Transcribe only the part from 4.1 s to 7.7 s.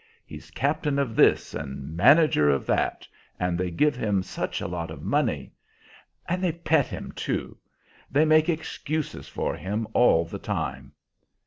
such a lot of money. And they pet him, too;